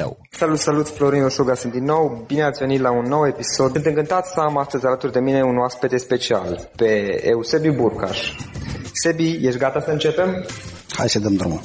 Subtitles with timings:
[0.00, 0.18] tău.
[0.30, 2.24] Salut, salut, Florin Oșuga sunt din nou.
[2.26, 3.70] Bine ați venit la un nou episod.
[3.72, 8.32] Sunt încântat să am astăzi alături de mine un oaspete special, pe Eusebiu Burcaș.
[8.92, 10.46] Sebi, ești gata să începem?
[10.90, 11.60] Hai să dăm drumul.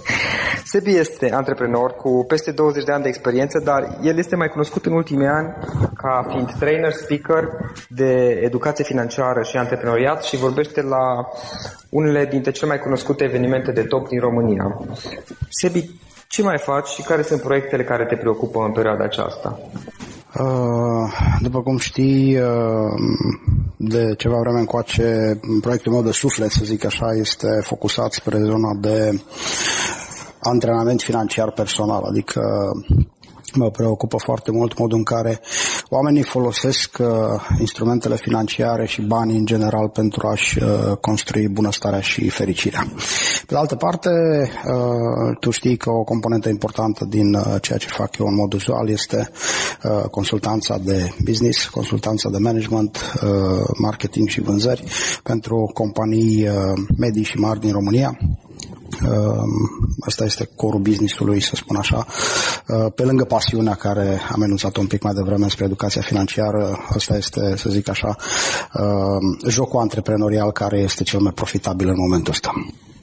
[0.72, 4.86] Sebi este antreprenor cu peste 20 de ani de experiență, dar el este mai cunoscut
[4.86, 5.54] în ultimii ani
[5.94, 7.48] ca fiind trainer, speaker
[7.88, 11.28] de educație financiară și antreprenoriat și vorbește la
[11.88, 14.78] unele dintre cele mai cunoscute evenimente de top din România.
[15.48, 15.90] Sebi,
[16.28, 19.58] ce mai faci și care sunt proiectele care te preocupă în perioada aceasta?
[20.40, 22.92] Uh, după cum știi, uh,
[23.76, 28.74] de ceva vreme încoace, proiectul meu de suflet, să zic așa, este focusat spre zona
[28.80, 29.22] de
[30.40, 32.42] antrenament financiar personal, adică
[33.54, 35.40] mă preocupă foarte mult modul în care
[35.88, 37.06] oamenii folosesc uh,
[37.58, 42.86] instrumentele financiare și banii în general pentru a-și uh, construi bunăstarea și fericirea.
[43.46, 47.88] Pe de altă parte, uh, tu știi că o componentă importantă din uh, ceea ce
[47.88, 49.30] fac eu în mod uzual este
[49.82, 53.30] uh, consultanța de business, consultanța de management, uh,
[53.78, 54.84] marketing și vânzări
[55.22, 56.54] pentru companii uh,
[56.96, 58.47] medii și mari din România Ehm,
[60.00, 62.06] asta este corul business-ului, să spun așa.
[62.66, 67.16] Ehm, pe lângă pasiunea care am enunțat un pic mai devreme spre educația financiară, asta
[67.16, 68.16] este, să zic așa,
[68.74, 72.52] ehm, jocul antreprenorial care este cel mai profitabil în momentul ăsta.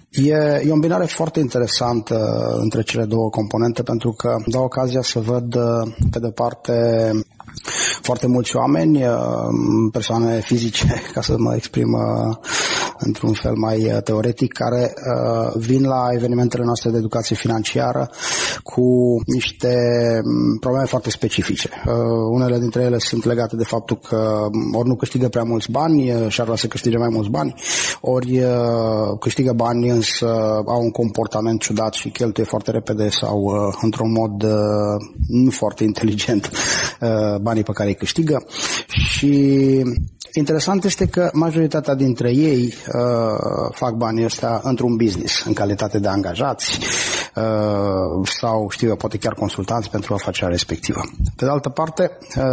[0.10, 5.20] E, e o îmbinare foarte interesantă între cele două componente pentru că dau ocazia să
[5.20, 5.56] văd,
[6.12, 6.74] pe de parte,
[8.02, 9.04] foarte mulți oameni,
[9.92, 11.98] persoane fizice, ca să mă exprim
[12.98, 18.10] într-un fel mai uh, teoretic, care uh, vin la evenimentele noastre de educație financiară
[18.64, 19.76] cu niște
[20.24, 21.70] mm, probleme foarte specifice.
[21.86, 21.94] Uh,
[22.32, 26.12] unele dintre ele sunt legate de faptul că mm, ori nu câștigă prea mulți bani
[26.14, 27.56] uh, și ar vrea să câștige mai mulți bani,
[28.02, 30.26] ori uh, câștigă bani însă
[30.66, 34.52] au un comportament ciudat și cheltuie foarte repede sau uh, într-un mod uh,
[35.28, 36.52] nu foarte inteligent
[37.02, 38.46] uh, banii pe care îi câștigă
[38.88, 39.84] și
[40.38, 46.08] Interesant este că majoritatea dintre ei uh, fac banii ăștia într-un business, în calitate de
[46.08, 46.80] angajați
[47.36, 51.02] uh, sau, știu eu, poate chiar consultanți pentru afacerea respectivă.
[51.36, 52.44] Pe de altă parte, uh,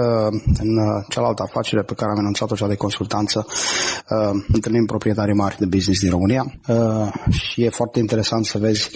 [0.58, 3.46] în cealaltă afacere pe care am anunțat-o, cea de consultanță,
[4.08, 8.90] uh, întâlnim proprietarii mari de business din România uh, și e foarte interesant să vezi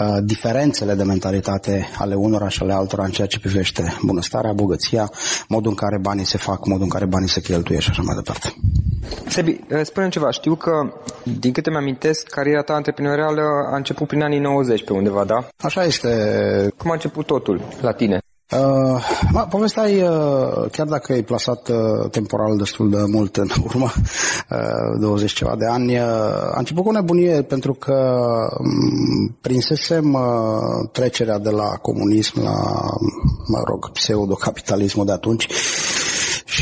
[0.00, 5.10] uh, diferențele de mentalitate ale unora și ale altora în ceea ce privește bunăstarea, bogăția,
[5.48, 8.14] modul în care banii se fac, modul în care banii se cheltuie și așa mai
[8.14, 8.54] departe.
[9.28, 10.30] Sebi, uh, spune ceva.
[10.30, 10.72] Știu că,
[11.38, 13.42] din câte mi-amintesc, cariera ta antreprenorială
[13.72, 15.48] a început prin anii 90 pe undeva, da?
[15.56, 16.08] Așa este.
[16.76, 18.18] Cum a început totul la tine?
[18.50, 23.92] Uh, povestea e, uh, chiar dacă e plasat uh, temporal destul de mult în urmă,
[24.50, 26.04] uh, 20 ceva de ani, uh,
[26.52, 28.18] a început cu nebunie pentru că
[28.58, 32.56] um, prinsesem uh, trecerea de la comunism la,
[33.46, 35.46] mă rog, pseudo-capitalismul de atunci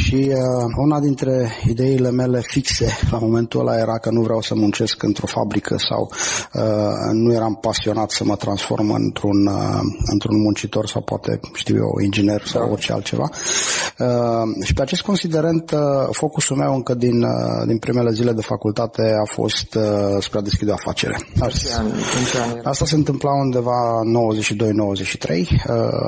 [0.02, 4.54] și uh, una dintre ideile mele fixe la momentul ăla era că nu vreau să
[4.54, 6.10] muncesc într-o fabrică sau
[6.52, 9.80] uh, nu eram pasionat să mă transform într-un, uh,
[10.12, 12.70] într-un muncitor sau poate, știu eu, inginer sau da.
[12.70, 13.30] orice altceva.
[13.98, 15.78] Uh, și pe acest considerent, uh,
[16.10, 19.82] focusul meu încă din, uh, din primele zile de facultate a fost uh,
[20.20, 21.18] spre a deschide o afacere.
[21.40, 21.84] Asta,
[22.62, 24.00] asta se întâmpla undeva
[25.24, 25.46] 92-93, uh,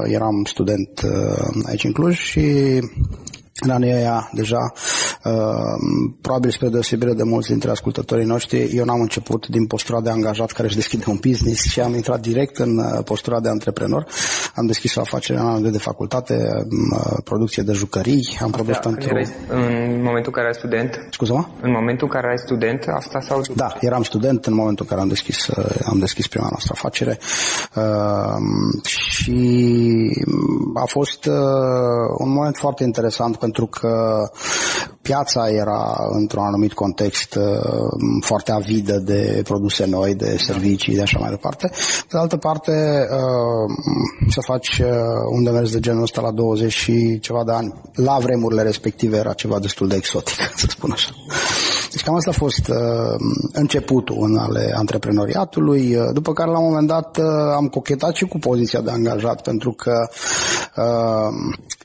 [0.05, 2.43] eram student uh, aici în Cluj și
[3.61, 4.73] în anii aia deja,
[5.25, 5.33] uh,
[6.21, 10.51] probabil spre deosebire de mulți dintre ascultătorii noștri, eu n-am început din postura de angajat
[10.51, 14.07] care își deschide un business și am intrat direct în uh, postura de antreprenor.
[14.55, 19.09] Am deschis o afacere în anul de facultate, uh, producție de jucării, am produs pentru...
[19.49, 21.07] În momentul în care erai student?
[21.11, 21.45] Scuză-mă?
[21.61, 23.43] În momentul în care erai student, asta sau...
[23.55, 25.49] Da, eram student în momentul în care am deschis,
[25.85, 27.19] am deschis prima noastră afacere
[28.85, 29.41] și
[30.75, 31.27] a fost
[32.19, 34.31] un moment foarte interesant pentru că
[35.03, 37.45] piața era într-un anumit context uh,
[38.21, 41.69] foarte avidă de produse noi, de servicii, de așa mai departe.
[42.01, 42.73] Pe de altă parte,
[43.11, 43.71] uh,
[44.29, 44.89] să faci uh,
[45.33, 49.33] un demers de genul ăsta la 20 și ceva de ani, la vremurile respective era
[49.33, 51.11] ceva destul de exotic, să spun așa.
[51.91, 52.77] Deci cam asta a fost uh,
[53.53, 57.25] începutul în ale antreprenoriatului, uh, după care la un moment dat uh,
[57.57, 60.09] am cochetat și cu poziția de angajat, pentru că
[60.77, 61.33] uh,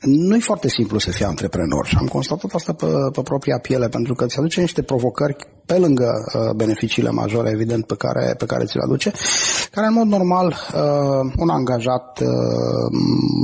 [0.01, 1.85] nu e foarte simplu să fii antreprenor.
[1.85, 5.35] Și am constatat asta pe, pe propria piele, pentru că îți aduce niște provocări
[5.65, 9.11] pe lângă uh, beneficiile majore, evident, pe care, pe care ți le aduce,
[9.71, 12.27] care în mod normal uh, un angajat uh,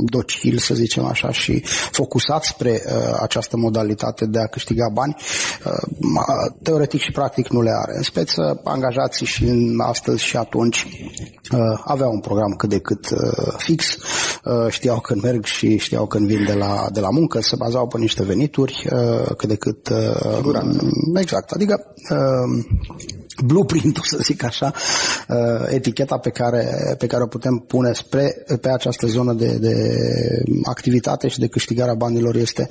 [0.04, 5.16] docil, să zicem așa, și focusat spre uh, această modalitate de a câștiga bani,
[5.64, 7.92] uh, teoretic și practic nu le are.
[7.96, 10.86] În speță, angajații și în astăzi și atunci
[11.52, 13.96] uh, aveau un program cât de cât uh, fix,
[14.44, 17.86] uh, știau când merg și știau când vin de la, de la muncă, se bazau
[17.86, 19.88] pe niște venituri uh, cât de cât...
[19.88, 20.38] Uh,
[21.14, 22.64] exact, adică uh,
[23.44, 24.72] blueprint-ul, să zic așa,
[25.28, 29.74] uh, eticheta pe care, pe care o putem pune spre, pe această zonă de, de
[30.64, 32.66] activitate și de câștigarea banilor este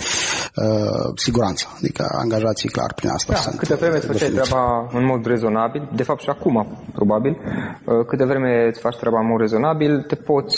[0.55, 1.67] uh, siguranța.
[1.77, 5.89] Adică angajații clar prin asta da, sunt câte vreme îți făceai treaba în mod rezonabil,
[5.95, 10.15] de fapt și acum, probabil, uh, câte vreme îți faci treaba în mod rezonabil, te
[10.15, 10.57] poți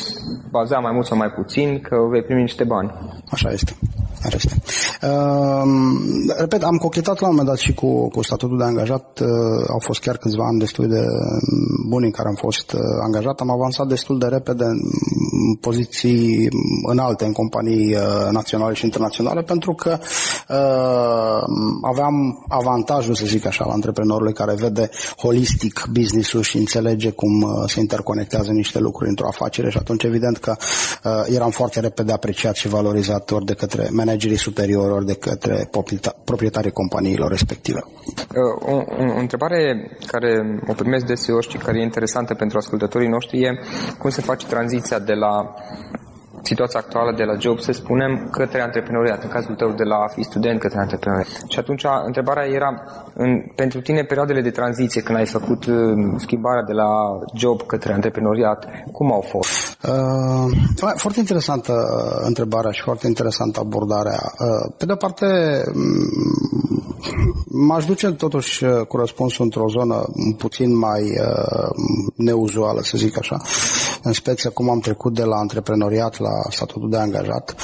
[0.52, 2.92] baza mai mult sau mai puțin că vei primi niște bani.
[3.32, 3.78] Așa este.
[4.26, 4.56] Așa este.
[5.02, 5.64] Uh,
[6.38, 9.20] repet, am cochetat la un moment dat și cu, cu statutul de angajat.
[9.20, 9.28] Uh,
[9.70, 11.06] au fost chiar câțiva ani destul de
[11.88, 13.40] buni în care am fost uh, angajat.
[13.40, 14.80] Am avansat destul de repede în
[15.62, 16.50] poziții
[16.90, 19.98] înalte în companii uh, naționale și internaționale pentru că
[20.50, 21.44] uh,
[21.82, 27.50] aveam avantajul, să zic așa, la antreprenorului care vede holistic business-ul și înțelege cum uh,
[27.68, 30.56] se interconectează niște lucruri într-o afacere și atunci evident că
[31.04, 35.70] uh, eram foarte repede apreciat și valorizat ori de către managerii superiori, ori de către
[36.24, 37.80] proprietarii companiilor respective.
[37.86, 43.08] Uh, o, o, o întrebare care o primesc deseori și care e interesantă pentru ascultătorii
[43.08, 43.60] noștri e
[43.98, 45.54] cum se face tranziția de la
[46.42, 50.08] situația actuală de la job, să spunem, către antreprenoriat, în cazul tău de la a
[50.08, 51.28] fi student către antreprenoriat.
[51.48, 52.70] Și atunci întrebarea era,
[53.14, 55.76] în, pentru tine, perioadele de tranziție, când ai făcut uh,
[56.18, 56.90] schimbarea de la
[57.36, 59.78] job către antreprenoriat, cum au fost?
[59.84, 64.22] Uh, foarte interesantă uh, întrebarea și foarte interesantă abordarea.
[64.22, 65.26] Uh, pe de-o parte,
[67.54, 70.04] M-aș duce totuși uh, cu răspunsul într-o zonă
[70.38, 71.70] puțin mai uh,
[72.16, 73.38] neuzuală, să zic așa,
[74.02, 77.56] în speță cum am trecut de la antreprenoriat la statutul de angajat.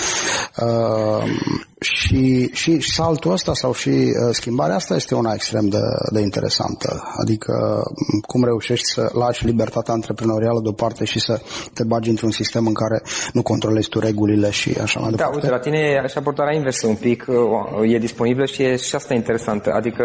[1.80, 5.80] Și, și saltul ăsta sau și uh, schimbarea asta este una extrem de,
[6.12, 7.04] de interesantă.
[7.22, 7.84] Adică
[8.22, 11.42] cum reușești să lași libertatea antreprenorială deoparte și să
[11.74, 13.02] te bagi într-un sistem în care
[13.34, 15.38] nu controlezi tu regulile și așa mai da, departe.
[15.38, 18.76] Da, uite, la tine e și abordarea inversă un pic, uh, e disponibilă și e
[18.76, 19.72] și asta interesantă.
[19.74, 20.04] Adică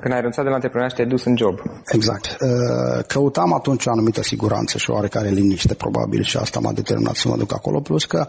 [0.00, 1.58] când ai renunțat de la antreprenoriat te-ai dus în job.
[1.92, 2.26] Exact.
[2.26, 7.28] Uh, căutam atunci o anumită siguranță și oarecare liniște, probabil, și asta m-a determinat să
[7.28, 8.28] mă duc acolo, plus că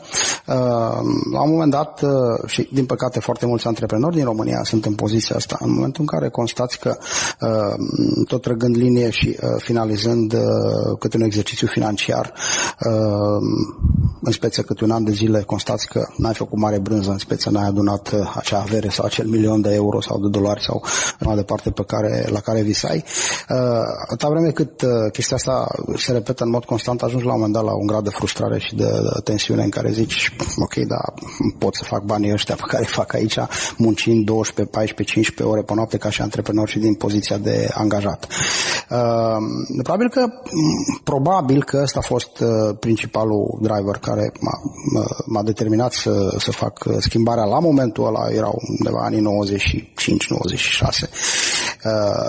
[1.34, 2.06] la un moment dat
[2.46, 5.58] și din păcate, foarte mulți antreprenori din România sunt în poziția asta.
[5.60, 6.98] În momentul în care constați că
[7.42, 10.40] uh, tot trăgând linie și uh, finalizând uh,
[11.00, 12.34] câte un exercițiu financiar,
[14.22, 17.50] în speță câte un an de zile, constați că n-ai făcut mare brânză, în speță
[17.50, 20.84] n-ai adunat acea avere sau acel milion de euro sau de dolari sau
[21.20, 23.04] mai departe pe care, la care visai.
[24.08, 27.64] Atâta vreme cât chestia asta se repetă în mod constant, ajungi la un moment dat
[27.64, 31.02] la un grad de frustrare și de, de tensiune în care zici, ok, da,
[31.58, 33.38] pot să fac banii ăștia pe care fac aici,
[33.78, 38.28] muncind 12, 14, 15 ore pe noapte ca și antreprenor și din poziția de angajat.
[38.90, 39.38] Uh,
[39.84, 40.26] probabil că
[41.04, 44.60] probabil că ăsta a fost uh, principalul driver care m-a,
[45.26, 49.22] m-a determinat să, să fac schimbarea la momentul ăla, erau undeva anii 95-96
[51.02, 51.10] uh,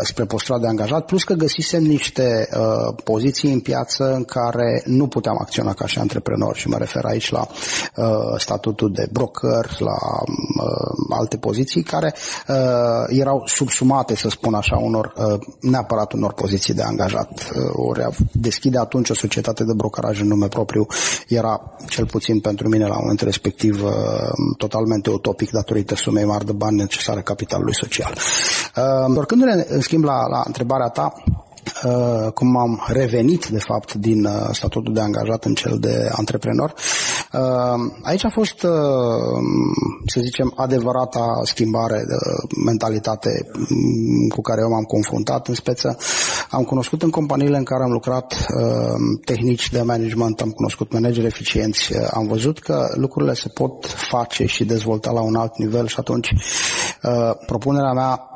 [0.02, 5.06] spre postura de angajat, plus că găsisem niște uh, poziții în piață în care nu
[5.06, 7.46] puteam acționa ca și antreprenor și mă refer aici la
[7.96, 8.04] uh,
[8.38, 9.96] statutul de broker, la
[10.64, 12.14] uh, alte poziții care
[12.48, 12.54] uh,
[13.08, 17.30] erau subsumate, să spun așa, unor, uh, neapărat unor poziții de angajat.
[17.30, 20.86] Uh, ori deschide atunci o societate de brokeraj în nume propriu
[21.28, 23.90] era, cel puțin pentru mine la momentul respectiv, uh,
[24.56, 28.12] totalmente utopic datorită sumei mari de bani necesare capitalului social.
[28.76, 31.12] Uh, oricându-ne, în schimb, la, la întrebarea ta,
[31.84, 36.74] Uh, cum am revenit, de fapt, din uh, statutul de angajat în cel de antreprenor.
[37.32, 37.40] Uh,
[38.02, 38.58] aici a fost,
[40.06, 42.14] să zicem, adevărata schimbare de
[42.64, 45.48] mentalitate mm, cu care eu m-am confruntat.
[45.48, 45.96] În speță,
[46.50, 48.46] am cunoscut în companiile în care am lucrat
[49.24, 54.64] tehnici de management, am cunoscut manageri eficienți, am văzut că lucrurile se pot face și
[54.64, 56.32] dezvolta la un alt nivel și atunci
[57.46, 58.33] propunerea mea Uh,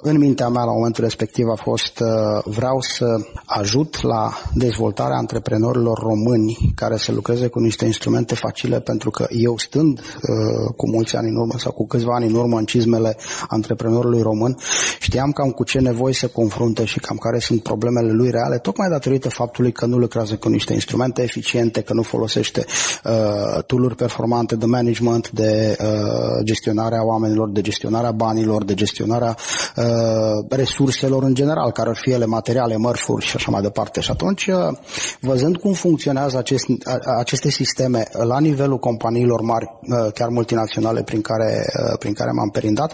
[0.00, 2.08] în mintea mea la momentul respectiv a fost uh,
[2.44, 3.06] vreau să
[3.46, 9.58] ajut la dezvoltarea antreprenorilor români care să lucreze cu niște instrumente facile pentru că eu
[9.58, 13.16] stând uh, cu mulți ani în urmă sau cu câțiva ani în urmă în cizmele
[13.48, 14.56] antreprenorului român
[15.00, 18.88] știam cam cu ce nevoi se confruntă și cam care sunt problemele lui reale tocmai
[18.88, 22.64] datorită faptului că nu lucrează cu niște instrumente eficiente, că nu folosește
[23.04, 29.36] uh, tool performante de management, de uh, gestionarea oamenilor, de gestionarea banilor, de gestionarea gestionarea
[29.76, 34.00] uh, resurselor în general, care ar fi ele materiale, mărfuri și așa mai departe.
[34.00, 34.76] Și atunci, uh,
[35.20, 36.64] văzând cum funcționează acest,
[37.18, 42.48] aceste sisteme la nivelul companiilor mari, uh, chiar multinaționale prin care, uh, prin care m-am
[42.48, 42.92] perindat,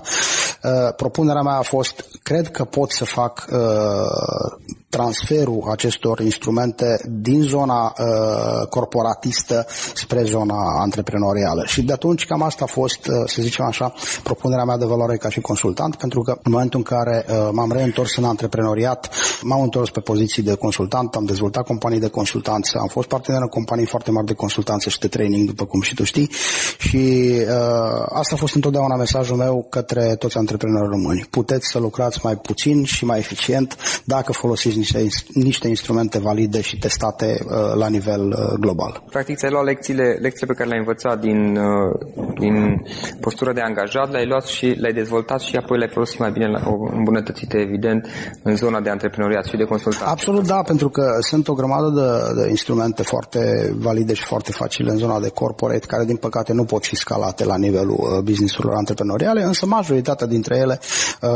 [0.62, 7.42] uh, propunerea mea a fost, cred că pot să fac uh, transferul acestor instrumente din
[7.42, 11.62] zona uh, corporatistă spre zona antreprenorială.
[11.66, 13.92] Și de atunci cam asta a fost, uh, să zicem așa,
[14.22, 17.72] propunerea mea de valoare ca și consultant, pentru că în momentul în care uh, m-am
[17.72, 19.10] reîntors în antreprenoriat,
[19.42, 23.48] m-am întors pe poziții de consultant, am dezvoltat companii de consultanță, am fost partener în
[23.48, 26.30] companii foarte mari de consultanță și de training, după cum și tu știi,
[26.78, 31.26] și uh, asta a fost întotdeauna mesajul meu către toți antreprenorii români.
[31.30, 36.78] Puteți să lucrați mai puțin și mai eficient dacă folosiți niște, niște instrumente valide și
[36.78, 39.02] testate uh, la nivel uh, global.
[39.10, 41.90] Practic, ți-ai luat lecțiile, lecțiile pe care le-ai învățat din, uh,
[42.38, 42.82] din
[43.20, 46.60] postura de angajat, le-ai luat și le-ai dezvoltat și apoi le-ai folosit mai bine, la,
[46.70, 48.06] o îmbunătățite, evident,
[48.42, 50.10] în zona de antreprenoriat și de consultanță.
[50.10, 54.90] Absolut, da, pentru că sunt o grămadă de, de instrumente foarte valide și foarte facile
[54.90, 58.76] în zona de corporate, care, din păcate, nu pot fi scalate la nivelul uh, businessurilor
[58.76, 60.78] antreprenoriale, însă majoritatea dintre ele
[61.22, 61.30] uh,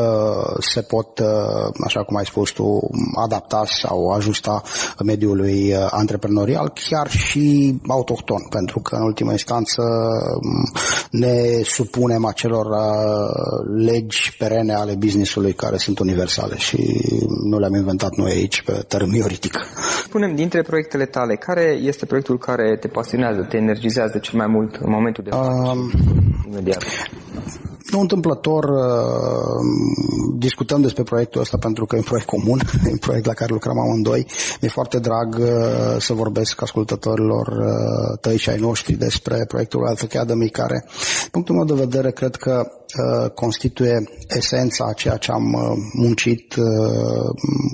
[0.59, 1.27] se pot, uh,
[1.85, 2.81] așa cum ai spus tu,
[3.15, 3.34] adapta
[3.81, 4.63] sau ajusta
[5.05, 9.83] mediului uh, antreprenorial, chiar și autohton, pentru că în ultima instanță
[10.43, 10.73] mm,
[11.11, 17.03] ne supunem acelor uh, legi perene ale businessului care sunt universale și
[17.45, 19.59] nu le-am inventat noi aici pe tărâm ioritic.
[20.05, 24.75] Spunem, dintre proiectele tale, care este proiectul care te pasionează, te energizează cel mai mult
[24.75, 25.71] în momentul de față?
[25.71, 25.91] Um,
[26.51, 26.85] imediat.
[27.91, 29.65] Nu întâmplător uh,
[30.37, 33.53] discutăm despre proiectul ăsta pentru că e un proiect comun, e un proiect la care
[33.53, 34.27] lucrăm amândoi.
[34.61, 40.03] Mi-e foarte drag uh, să vorbesc ascultătorilor uh, tăi și ai noștri despre proiectul Wealth
[40.03, 40.85] Academy, care,
[41.31, 42.84] punctul meu de vedere, cred că uh,
[43.35, 46.65] constituie esența a ceea ce am uh, muncit uh,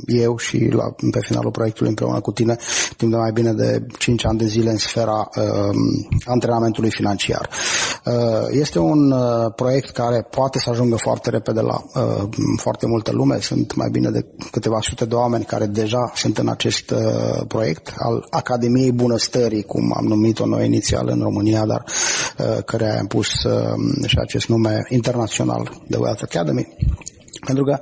[0.07, 2.57] eu și la, pe finalul proiectului împreună cu tine
[2.97, 5.75] timp de mai bine de 5 ani de zile în sfera uh,
[6.25, 7.49] antrenamentului financiar.
[8.05, 8.13] Uh,
[8.51, 13.39] este un uh, proiect care poate să ajungă foarte repede la uh, foarte multă lume.
[13.41, 16.99] Sunt mai bine de câteva sute de oameni care deja sunt în acest uh,
[17.49, 21.85] proiect al Academiei Bunăstării, cum am numit-o noi inițial în România, dar
[22.39, 25.09] uh, care am pus uh, și acest nume internațional
[25.87, 26.77] de Wealth Academy.
[27.47, 27.79] Pentru că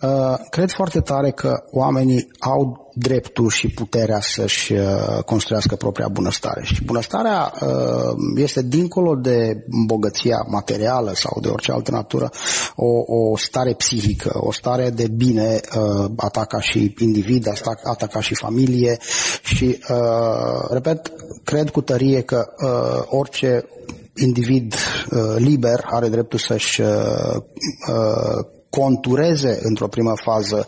[0.00, 6.60] uh, cred foarte tare că oamenii au dreptul și puterea să-și uh, construiască propria bunăstare.
[6.64, 12.30] Și bunăstarea uh, este dincolo de bogăția materială sau de orice altă natură,
[12.76, 17.48] o, o stare psihică, o stare de bine uh, a ta ca și individ,
[17.84, 18.98] a ta ca și familie
[19.42, 21.12] și, uh, repet,
[21.44, 23.64] cred cu tărie că uh, orice
[24.14, 24.74] individ
[25.10, 27.34] uh, liber are dreptul să-și uh,
[27.88, 30.66] uh, contureze într-o primă fază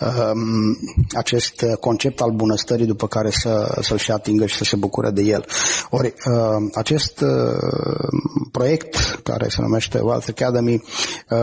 [0.00, 0.78] um,
[1.16, 5.22] acest concept al bunăstării după care să, să-l și atingă și să se bucure de
[5.22, 5.44] el.
[5.90, 8.18] Ori uh, acest uh,
[8.50, 10.82] proiect care se numește Wealth Academy
[11.30, 11.38] uh,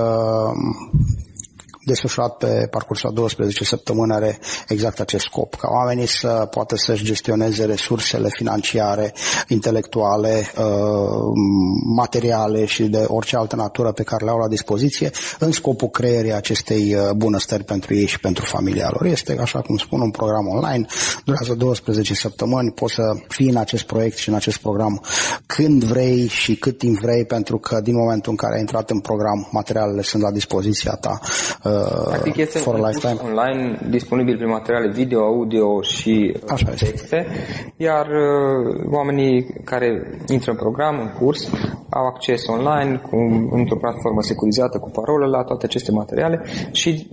[1.86, 7.04] desfășurat pe parcursul a 12 săptămâni are exact acest scop, ca oamenii să poată să-și
[7.04, 9.14] gestioneze resursele financiare,
[9.48, 10.66] intelectuale, uh,
[11.96, 16.34] materiale și de orice altă natură pe care le au la dispoziție în scopul creierii
[16.34, 19.06] acestei uh, bunăstări pentru ei și pentru familia lor.
[19.06, 20.86] Este, așa cum spun, un program online,
[21.26, 25.04] durează 12 săptămâni, poți să fii în acest proiect și în acest program
[25.46, 29.00] când vrei și cât timp vrei, pentru că din momentul în care ai intrat în
[29.00, 31.20] program, materialele sunt la dispoziția ta
[31.72, 33.20] uh, Practic este for un lifetime.
[33.24, 37.28] online disponibil prin materiale video, audio și uh, Așa texte, este.
[37.78, 41.50] iar uh, oamenii care intră în program, în curs,
[41.93, 43.15] au acces online cu,
[43.51, 47.10] într-o platformă securizată cu parolă la toate aceste materiale și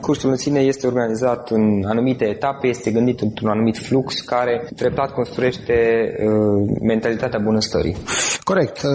[0.00, 5.10] cursul în sine este organizat în anumite etape, este gândit într-un anumit flux care treptat
[5.10, 5.74] construiește
[6.18, 7.96] uh, mentalitatea bunăstării.
[8.44, 8.82] Corect.
[8.82, 8.90] Uh,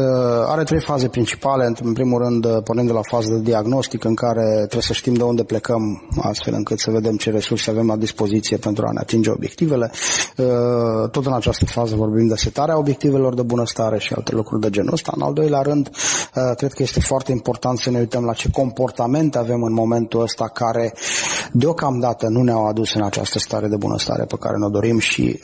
[0.48, 1.74] are trei faze principale.
[1.84, 5.14] În primul rând, uh, pornind de la faza de diagnostic în care trebuie să știm
[5.14, 9.00] de unde plecăm, astfel încât să vedem ce resurse avem la dispoziție pentru a ne
[9.00, 9.92] atinge obiectivele.
[10.38, 14.70] Uh, tot în această fază vorbim de setarea obiectivelor de bunăstare și alte lucruri de
[14.70, 15.12] genul ăsta.
[15.16, 15.90] În al doilea rând,
[16.58, 20.48] cred că este foarte important să ne uităm la ce comportamente avem în momentul ăsta
[20.48, 20.94] care
[21.52, 25.40] deocamdată nu ne-au adus în această stare de bunăstare pe care ne dorim și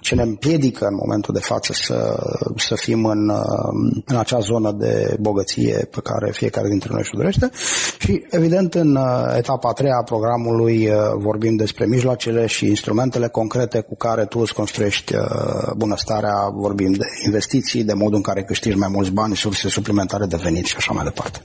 [0.00, 2.16] ce ne împiedică în momentul de față să,
[2.56, 3.32] să fim în,
[4.06, 7.50] în acea zonă de bogăție pe care fiecare dintre noi și-o dorește.
[7.98, 13.28] Și evident în uh, etapa a treia a programului uh, vorbim despre mijloacele și instrumentele
[13.28, 15.22] concrete cu care tu îți construiești uh,
[15.76, 20.36] bunăstarea, vorbim de investiții, de modul în care câștigi mai mulți bani, surse suplimentare de
[20.36, 21.40] venit și așa mai departe.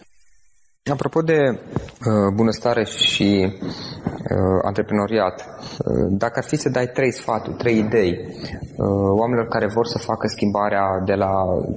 [0.92, 7.58] Apropo de uh, bunăstare și uh, antreprenoriat, uh, dacă ar fi să dai trei sfaturi,
[7.58, 8.88] trei idei uh,
[9.22, 11.32] oamenilor care vor să facă schimbarea de la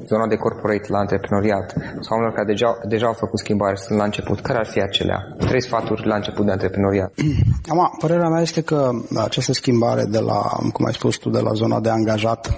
[0.06, 4.04] zona de corporate la antreprenoriat sau oamenilor care deja, deja au făcut schimbare sunt la
[4.04, 5.18] început, care ar fi acelea?
[5.38, 7.12] Trei sfaturi la început de antreprenoriat.
[7.72, 10.40] Ama, părerea mea este că această schimbare de la,
[10.72, 12.50] cum ai spus tu, de la zona de angajat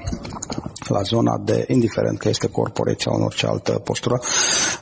[0.92, 4.20] la zona de, indiferent că este corporate sau în orice altă postură,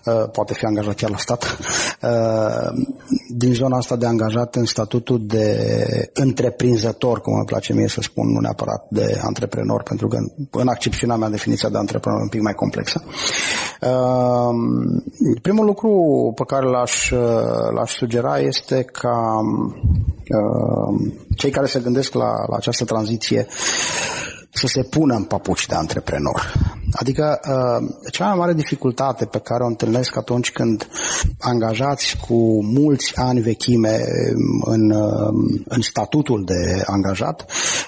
[0.04, 1.58] uh, poate fi angajat chiar la stat,
[2.02, 2.84] uh,
[3.28, 8.32] din zona asta de angajat în statutul de întreprinzător, cum îmi place mie să spun,
[8.32, 10.18] nu neapărat de antreprenor, pentru că
[10.50, 13.02] în accepțiunea mea definiția de antreprenor e un pic mai complexă.
[13.80, 14.50] Uh,
[15.42, 15.92] primul lucru
[16.34, 17.10] pe care l-aș,
[17.74, 19.40] l-aș sugera este ca
[21.36, 23.46] cei care se gândesc la, la această tranziție
[24.50, 26.52] să se pună în papuci de antreprenor.
[26.92, 30.88] Adică uh, cea mai mare dificultate pe care o întâlnesc atunci când
[31.38, 34.00] angajați cu mulți ani vechime
[34.64, 37.44] în, uh, în statutul de angajat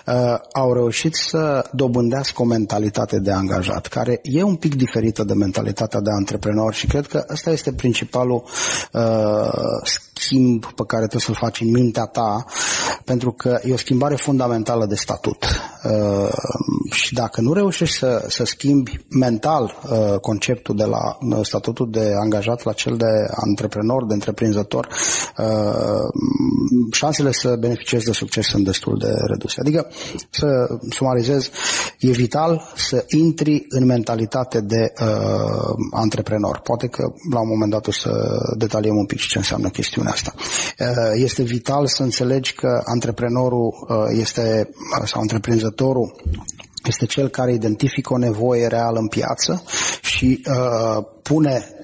[0.06, 5.34] uh, au reușit să dobândească o mentalitate de angajat, care e un pic diferită de
[5.34, 8.44] mentalitatea de antreprenor și cred că ăsta este principalul
[10.22, 12.44] schimb pe care trebuie să-l faci în mintea ta,
[13.04, 15.44] pentru că e o schimbare fundamentală de statut.
[15.84, 16.28] Uh,
[16.90, 22.12] și dacă nu reușești să, să schimbi mental uh, conceptul de la uh, statutul de
[22.20, 24.88] angajat la cel de antreprenor, de întreprinzător,
[25.38, 25.44] uh,
[26.92, 29.60] șansele să beneficiezi de succes sunt destul de reduse.
[29.60, 29.90] Adică,
[30.30, 31.50] să sumarizez,
[31.98, 36.58] e vital să intri în mentalitate de uh, antreprenor.
[36.58, 38.10] Poate că la un moment dat o să
[38.56, 40.34] detaliem un pic ce înseamnă chestiunea asta.
[40.36, 44.70] Uh, este vital să înțelegi că antreprenorul uh, este,
[45.04, 46.14] sau întreprinzătorul
[46.84, 49.62] este cel care identifică o nevoie reală în piață
[50.02, 51.81] și uh, pune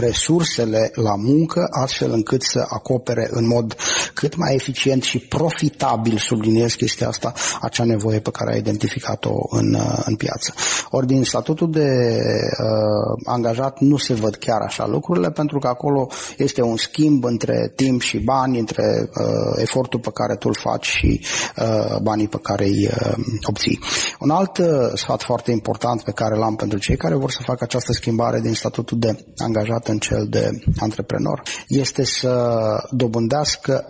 [0.00, 3.76] resursele la muncă astfel încât să acopere în mod
[4.14, 9.74] cât mai eficient și profitabil, subliniez chestia asta, acea nevoie pe care a identificat-o în,
[9.74, 10.54] uh, în piață.
[10.90, 12.18] Ori din statutul de
[12.60, 17.72] uh, angajat nu se văd chiar așa lucrurile pentru că acolo este un schimb între
[17.76, 21.20] timp și bani, între uh, efortul pe care tu îl faci și
[21.56, 23.14] uh, banii pe care îi uh,
[23.48, 23.80] obții.
[24.20, 27.64] Un alt uh, sfat foarte important pe care l-am pentru cei care vor să facă
[27.64, 32.50] această schimbare din statutul de angajat în cel de antreprenor este să
[32.90, 33.84] dobândească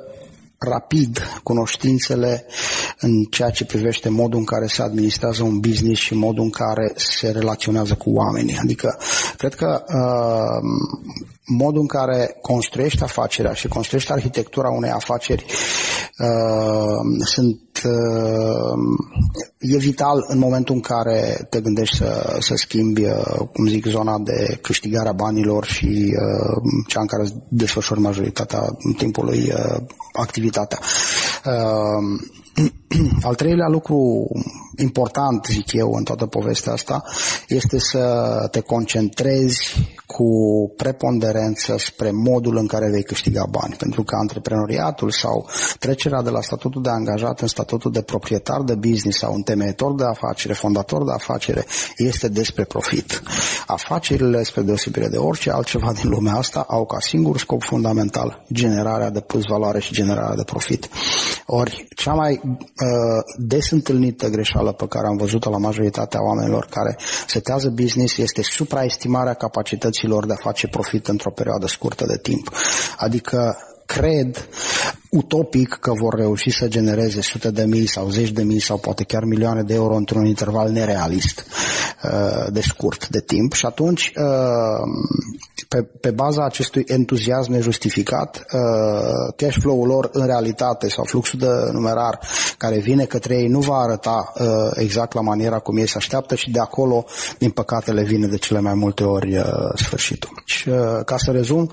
[0.58, 2.46] rapid cunoștințele
[3.00, 6.92] în ceea ce privește modul în care se administrează un business și modul în care
[6.94, 8.58] se relaționează cu oamenii.
[8.62, 8.98] Adică,
[9.36, 10.60] cred că uh,
[11.46, 15.44] modul în care construiești afacerea și construiești arhitectura unei afaceri
[16.18, 17.73] uh, sunt uh,
[19.58, 24.18] e vital în momentul în care te gândești să, să schimbi, uh, cum zic, zona
[24.18, 29.82] de câștigare a banilor și uh, cea în care desfășori majoritatea timpului uh,
[30.12, 30.78] activitatea.
[32.56, 32.70] Uh,
[33.28, 34.28] al treilea lucru
[34.76, 37.02] important, zic eu, în toată povestea asta,
[37.48, 39.74] este să te concentrezi
[40.06, 43.74] cu preponderență spre modul în care vei câștiga bani.
[43.78, 48.74] Pentru că antreprenoriatul sau trecerea de la statutul de angajat în statutul de proprietar de
[48.74, 51.64] business sau întemeitor de afacere, fondator de afacere,
[51.96, 53.22] este despre profit.
[53.66, 59.10] Afacerile, spre deosebire de orice altceva din lumea asta, au ca singur scop fundamental generarea
[59.10, 60.88] de plus valoare și generarea de profit.
[61.46, 62.43] Ori, cea mai uh,
[63.38, 69.34] des întâlnită greșeală pe care am văzut-o la majoritatea oamenilor care setează business este supraestimarea
[69.34, 72.50] capacităților de a face profit într-o perioadă scurtă de timp.
[72.96, 74.48] Adică cred
[75.10, 79.04] utopic că vor reuși să genereze sute de mii sau zeci de mii sau poate
[79.04, 81.46] chiar milioane de euro într-un interval nerealist
[82.04, 84.88] uh, de scurt de timp și atunci uh,
[85.74, 91.48] pe, pe baza acestui entuziasm nejustificat uh, cash flow-ul lor în realitate sau fluxul de
[91.72, 92.18] numerar
[92.58, 94.32] care vine către ei nu va arăta
[94.74, 97.04] exact la maniera cum ei se așteaptă și de acolo
[97.38, 100.42] din păcate le vine de cele mai multe ori sfârșitul.
[100.44, 100.70] Și,
[101.04, 101.70] ca să rezum,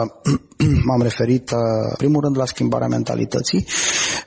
[0.88, 1.50] m-am referit
[1.96, 3.66] primul rând la la schimbarea mentalității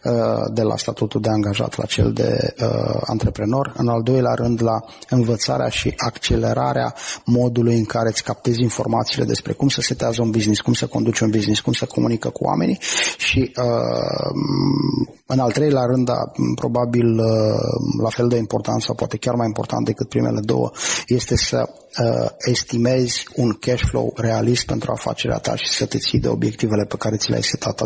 [0.03, 0.13] uh,
[0.53, 4.83] de la statutul de angajat la cel de uh, antreprenor, în al doilea rând la
[5.09, 6.93] învățarea și accelerarea
[7.25, 11.23] modului în care îți captezi informațiile despre cum să setează un business, cum să conduce
[11.23, 12.79] un business, cum să comunică cu oamenii
[13.17, 14.31] și uh,
[15.25, 17.15] în al treilea rând, da, probabil
[18.01, 20.71] la fel de important sau poate chiar mai important decât primele două,
[21.07, 21.69] este să
[22.37, 26.95] estimezi un cash flow realist pentru afacerea ta și să te ții de obiectivele pe
[26.97, 27.81] care ți le-ai setat.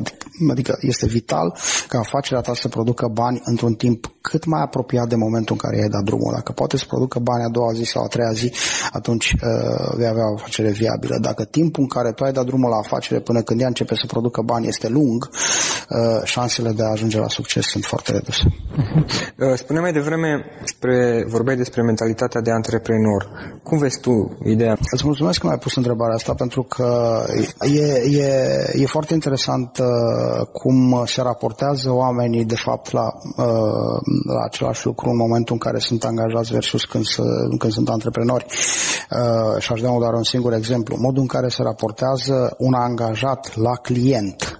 [0.49, 5.15] Adică este vital ca afacerea ta să producă bani într-un timp cât mai apropiat de
[5.15, 6.33] momentul în care ai dat drumul.
[6.33, 8.53] Dacă poate să producă bani a doua zi sau a treia zi,
[8.91, 11.17] atunci uh, vei avea o afacere viabilă.
[11.21, 14.05] Dacă timpul în care tu ai dat drumul la afacere până când ea începe să
[14.07, 18.43] producă bani este lung, uh, șansele de a ajunge la succes sunt foarte reduse.
[18.45, 19.55] Uh-huh.
[19.55, 23.29] Spune mai devreme, spre, vorbeai despre mentalitatea de antreprenor.
[23.63, 24.77] Cum vezi tu ideea?
[24.93, 27.19] Îți mulțumesc că mi-ai pus întrebarea asta pentru că
[27.59, 27.85] e,
[28.17, 33.07] e, e foarte interesant uh, cum se raportează oamenii de fapt la
[33.37, 37.23] uh, la același lucru în momentul în care sunt angajați versus când, să,
[37.57, 38.45] când sunt antreprenori.
[38.45, 40.97] Uh, și aș da doar un singur exemplu.
[40.99, 44.59] Modul în care se raportează un angajat la client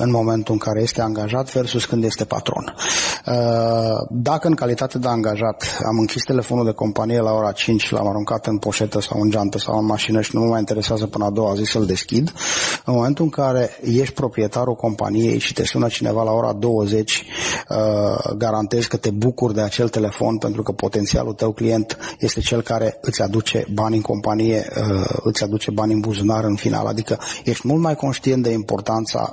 [0.00, 2.74] în momentul în care este angajat versus când este patron.
[3.26, 3.34] Uh,
[4.10, 8.08] dacă în calitate de angajat am închis telefonul de companie la ora 5 și l-am
[8.08, 11.24] aruncat în poșetă sau în geantă sau în mașină și nu mă mai interesează până
[11.24, 12.32] a doua zi să-l deschid,
[12.84, 17.24] în momentul în care ești proprietarul companiei și te sună cineva la ora 20,
[17.68, 17.76] uh,
[18.36, 22.98] garantez că te bucuri de acel telefon pentru că potențialul tău client este cel care
[23.00, 26.86] îți aduce bani în companie, uh, îți aduce bani în buzunar în final.
[26.86, 29.32] Adică ești mult mai conștient de importanța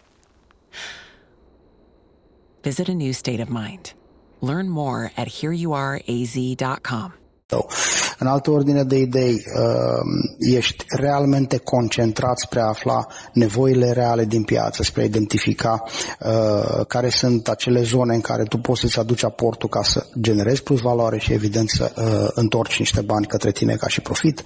[2.63, 3.93] Visit a new state of mind.
[4.39, 7.13] Learn more at hereyouareaz.com.
[8.19, 14.43] În altă ordine de idei, um, ești realmente concentrat spre a afla nevoile reale din
[14.43, 15.83] piață, spre a identifica
[16.19, 20.63] uh, care sunt acele zone în care tu poți să-ți aduci aportul ca să generezi
[20.63, 24.43] plus valoare și evident să uh, întorci niște bani către tine ca și profit.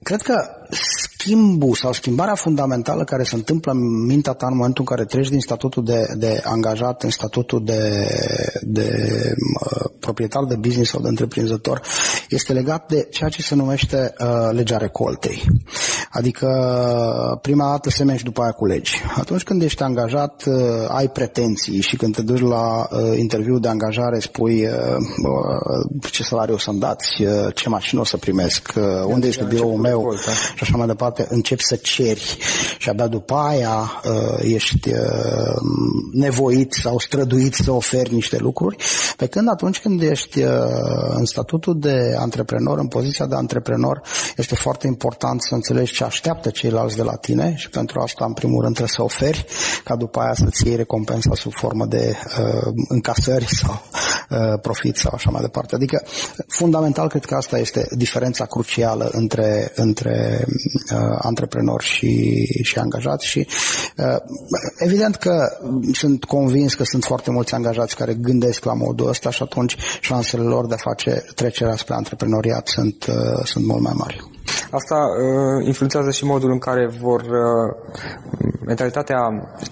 [0.00, 0.34] Uh, cred că
[0.70, 5.28] schimbul sau schimbarea fundamentală care se întâmplă în mintea ta în momentul în care treci
[5.28, 8.08] din statutul de, de angajat în statutul de,
[8.60, 8.90] de
[9.64, 11.80] uh, proprietar de business sau de întreprinzător
[12.28, 15.42] este legat de ceea ce se numește uh, legea recoltei.
[16.12, 16.48] Adică
[17.42, 19.02] prima dată semești după aia cu legi.
[19.16, 20.54] Atunci când ești angajat, uh,
[20.88, 26.22] ai pretenții și când te duci la uh, interviu de angajare spui uh, uh, ce
[26.22, 30.14] salariu o să-mi dați, uh, ce mașină o să primesc, uh, unde este biroul meu
[30.54, 32.38] și așa mai departe, începi să ceri.
[32.78, 35.56] Și abia după aia uh, ești uh,
[36.12, 38.76] nevoit sau străduit să oferi niște lucruri,
[39.16, 40.50] pe când atunci când ești uh,
[41.14, 44.00] în statutul de antreprenor, în poziția de antreprenor,
[44.36, 48.32] este foarte important să înțelegi ce așteaptă ceilalți de la tine și pentru asta, în
[48.32, 49.46] primul rând, trebuie să oferi
[49.84, 53.82] ca după aia să-ți iei recompensa sub formă de uh, încasări sau
[54.30, 55.74] uh, profit sau așa mai departe.
[55.74, 56.02] Adică,
[56.48, 60.44] fundamental, cred că asta este diferența crucială între, între
[60.92, 63.46] uh, antreprenori și, și angajați și
[63.96, 64.16] uh,
[64.78, 65.58] evident că
[65.92, 70.42] sunt convins că sunt foarte mulți angajați care gândesc la modul ăsta și atunci șansele
[70.42, 74.29] lor de a face trecerea spre antreprenoriat sunt, uh, sunt mult mai mari.
[74.70, 77.74] Asta uh, influențează și modul în care vor, uh,
[78.66, 79.18] mentalitatea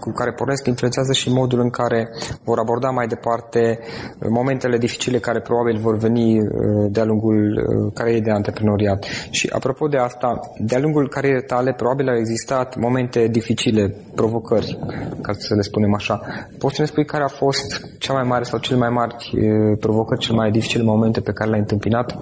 [0.01, 2.09] cu care pornesc influențează și modul în care
[2.45, 6.47] vor aborda mai departe uh, momentele dificile care probabil vor veni uh,
[6.91, 9.05] de-a lungul uh, carierei de antreprenoriat.
[9.31, 14.79] Și apropo de asta, de-a lungul carierei tale probabil au existat momente dificile, provocări,
[15.23, 16.21] ca să le spunem așa.
[16.59, 19.79] Poți să ne spui care a fost cea mai mare sau cele mai mari uh,
[19.81, 22.17] provocări, cele mai dificile momente pe care le-ai întâmpinat?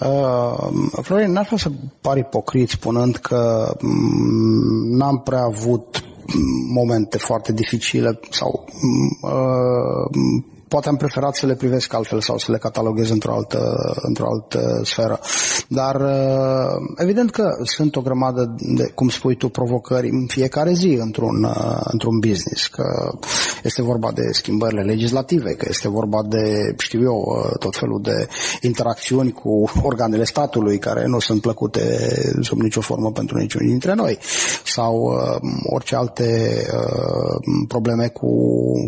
[0.00, 0.68] Uh,
[1.02, 6.04] Florin, n-aș vrea să par ipocrit spunând că mm, n-am prea avut
[6.68, 8.64] momente foarte dificile sau
[9.22, 10.20] uh,
[10.68, 13.60] poate am preferat să le privesc altfel sau să le cataloghez într-o altă,
[14.02, 15.20] într-o altă sferă.
[15.68, 20.98] Dar uh, evident că sunt o grămadă de, cum spui tu, provocări în fiecare zi
[21.00, 22.84] într-un, uh, într-un business, că
[23.62, 28.28] este vorba de schimbările legislative, că este vorba de, știu eu, uh, tot felul de
[28.60, 31.98] interacțiuni cu organele statului care nu sunt plăcute
[32.40, 34.18] sub nicio formă pentru niciunul dintre noi
[34.64, 35.10] sau
[35.62, 36.56] orice alte
[37.68, 38.28] probleme cu,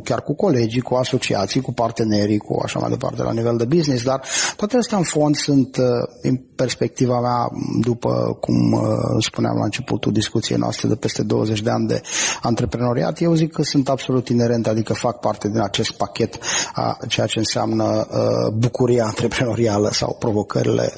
[0.04, 3.64] chiar cu colegii, cu asociații, cu cu partenerii, cu așa mai departe la nivel de
[3.64, 4.22] business, dar
[4.56, 5.84] toate astea în fond sunt, uh,
[6.22, 7.48] din perspectiva mea,
[7.80, 8.82] după cum uh,
[9.18, 12.02] spuneam la începutul discuției noastre de peste 20 de ani de
[12.42, 16.38] antreprenoriat, eu zic că sunt absolut inerente, adică fac parte din acest pachet
[16.74, 20.92] a ceea ce înseamnă uh, bucuria antreprenorială sau provocările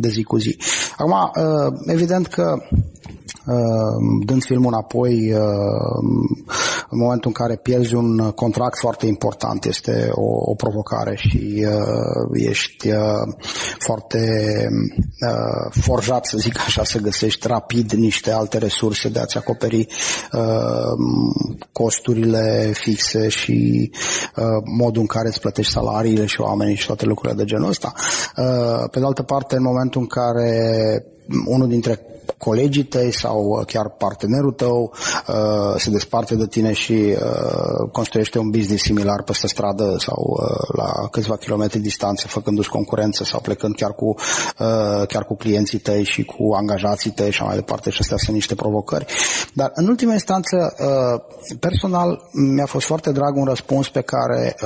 [0.00, 0.56] de zi cu zi.
[0.96, 1.30] Acum,
[1.86, 2.91] evident că Ehm,
[4.24, 6.44] dând filmul înapoi ehm,
[6.90, 12.48] în momentul în care pierzi un contract foarte important este o, o provocare și uh,
[12.48, 12.96] ești uh,
[13.78, 14.18] foarte
[15.28, 19.86] uh, forjat, să zic așa, să găsești rapid niște alte resurse de a-ți acoperi
[20.32, 20.42] uh,
[21.72, 23.90] costurile fixe și
[24.36, 24.44] uh,
[24.76, 27.92] modul în care îți plătești salariile și oamenii și toate lucrurile de genul ăsta.
[28.36, 31.04] Uh, pe de altă parte, în momentul în care
[31.46, 34.92] unul dintre colegii tăi sau uh, chiar partenerul tău
[35.28, 40.38] uh, se desparte de tine și uh, construiește un business similar peste stradă sau
[40.76, 44.14] la câțiva kilometri distanță, făcându-și concurență sau plecând chiar cu,
[45.06, 48.54] chiar cu clienții tăi și cu angajații tăi și mai departe și astea sunt niște
[48.54, 49.06] provocări.
[49.54, 50.74] Dar în ultima instanță,
[51.60, 54.56] personal, mi-a fost foarte drag un răspuns pe care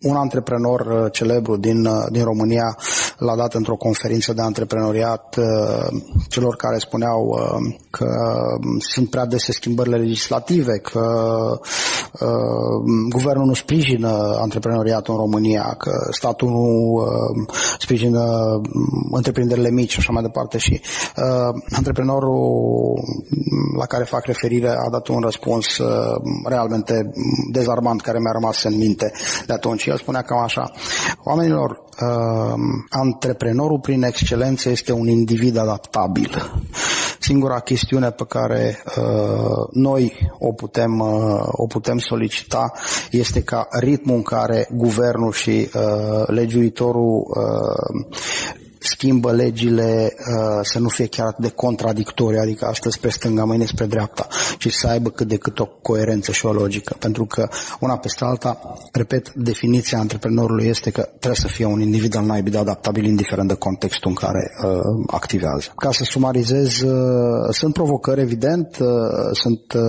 [0.00, 2.76] un antreprenor uh, celebru din, uh, din România
[3.18, 7.38] l-a dat într-o conferință de antreprenoriat uh, celor care spuneau
[7.90, 8.06] că
[8.78, 11.06] sunt prea dese schimbările legislative, că
[13.08, 17.04] guvernul nu sprijină antreprenoriatul în România, că statul nu
[17.78, 18.20] sprijină
[19.10, 20.58] întreprinderile mici și așa mai departe.
[20.58, 20.80] Și
[21.70, 23.00] antreprenorul
[23.78, 25.66] la care fac referire a dat un răspuns
[26.44, 27.12] realmente
[27.50, 29.12] dezarmant care mi-a rămas în minte
[29.46, 29.86] de atunci.
[29.86, 30.70] Și el spunea cam așa,
[31.24, 32.54] oamenilor, uh,
[32.90, 36.52] antreprenorul prin excelență este un individ adaptabil.
[37.20, 42.72] Singura chestiune pe care uh, noi o putem, uh, o putem solicita
[43.10, 48.06] este ca ritmul în care guvernul și uh, legiuitorul uh,
[48.86, 53.86] schimbă legile uh, să nu fie chiar de contradictorii, adică astăzi spre stânga, mâine spre
[53.86, 54.26] dreapta,
[54.58, 56.96] ci să aibă cât de cât o coerență și o logică.
[56.98, 57.48] Pentru că
[57.80, 62.52] una peste alta, repet, definiția antreprenorului este că trebuie să fie un individ al naibii
[62.52, 65.72] de adaptabil indiferent de contextul în care uh, activează.
[65.76, 66.92] Ca să sumarizez, uh,
[67.50, 68.88] sunt provocări, evident, uh,
[69.32, 69.82] sunt, uh,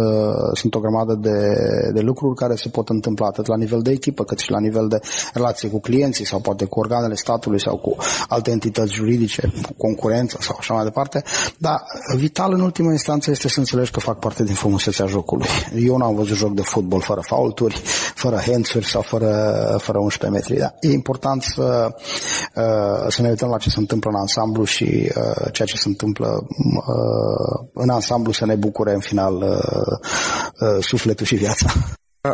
[0.53, 1.37] sunt o grămadă de,
[1.93, 4.87] de lucruri care se pot întâmpla atât la nivel de echipă, cât și la nivel
[4.87, 4.99] de
[5.33, 7.95] relație cu clienții sau poate cu organele statului sau cu
[8.27, 11.23] alte entități dificultăți juridice, concurență sau așa mai departe,
[11.57, 11.83] dar
[12.15, 15.47] vital în ultima instanță este să înțelegi că fac parte din frumusețea jocului.
[15.75, 17.81] Eu n-am văzut joc de fotbal fără faulturi,
[18.15, 19.27] fără hands sau fără,
[19.81, 20.57] fără 11 metri.
[20.57, 20.73] Da?
[20.79, 21.95] E important să,
[22.55, 25.87] uh, să ne uităm la ce se întâmplă în ansamblu și uh, ceea ce se
[25.87, 29.61] întâmplă uh, în ansamblu să ne bucure în final
[30.79, 31.73] sufletul și viața.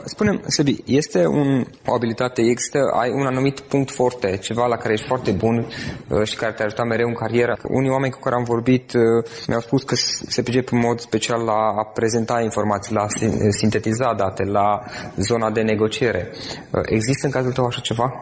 [0.05, 4.93] Spunem, Sebi, este un, o abilitate, există, ai un anumit punct forte, ceva la care
[4.93, 5.67] ești foarte bun
[6.09, 7.57] uh, și care te-a ajutat mereu în carieră.
[7.69, 9.01] Unii oameni cu care am vorbit uh,
[9.47, 9.95] mi-au spus că
[10.27, 13.07] se pricep în mod special la a prezenta informații, la a
[13.49, 14.83] sintetiza date, la
[15.15, 16.31] zona de negociere.
[16.71, 18.13] Uh, există în cazul tău așa ceva?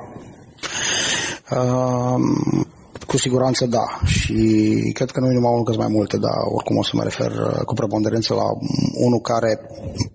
[1.50, 2.71] Um
[3.12, 3.86] cu siguranță da.
[4.06, 4.36] Și
[4.94, 7.32] cred că nu e numai unul, că mai multe, dar oricum o să mă refer
[7.32, 8.48] uh, cu preponderență la
[9.06, 9.60] unul care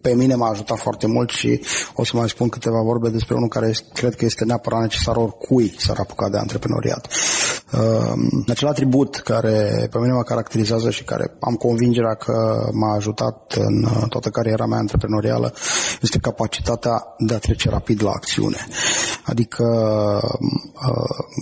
[0.00, 1.61] pe mine m-a ajutat foarte mult și
[1.94, 5.74] o să mai spun câteva vorbe despre unul care cred că este neapărat necesar oricui
[5.78, 7.09] s-ar apuca de antreprenoriat.
[7.72, 8.12] Uh,
[8.48, 13.85] acel atribut care pe mine mă caracterizează și care am convingerea că m-a ajutat în
[13.85, 15.55] uh, toată cariera mea antreprenorială
[16.02, 18.66] este capacitatea de a trece rapid la acțiune.
[19.24, 19.64] Adică